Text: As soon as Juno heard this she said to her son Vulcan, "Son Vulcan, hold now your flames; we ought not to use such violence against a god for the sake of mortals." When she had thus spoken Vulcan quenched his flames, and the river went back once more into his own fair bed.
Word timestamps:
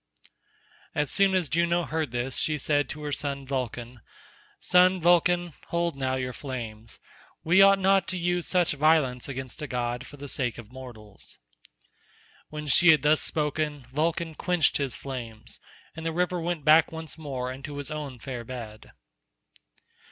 As 0.95 1.11
soon 1.11 1.35
as 1.35 1.47
Juno 1.47 1.83
heard 1.83 2.09
this 2.09 2.37
she 2.39 2.57
said 2.57 2.89
to 2.89 3.03
her 3.03 3.11
son 3.11 3.45
Vulcan, 3.45 4.01
"Son 4.59 4.99
Vulcan, 4.99 5.53
hold 5.67 5.95
now 5.95 6.15
your 6.15 6.33
flames; 6.33 6.99
we 7.43 7.61
ought 7.61 7.77
not 7.77 8.07
to 8.07 8.17
use 8.17 8.47
such 8.47 8.71
violence 8.73 9.29
against 9.29 9.61
a 9.61 9.67
god 9.67 10.07
for 10.07 10.17
the 10.17 10.27
sake 10.27 10.57
of 10.57 10.71
mortals." 10.71 11.37
When 12.49 12.65
she 12.65 12.89
had 12.89 13.03
thus 13.03 13.21
spoken 13.21 13.85
Vulcan 13.93 14.33
quenched 14.33 14.77
his 14.77 14.95
flames, 14.95 15.59
and 15.95 16.03
the 16.03 16.11
river 16.11 16.41
went 16.41 16.65
back 16.65 16.91
once 16.91 17.15
more 17.19 17.51
into 17.51 17.77
his 17.77 17.91
own 17.91 18.17
fair 18.17 18.43
bed. 18.43 18.93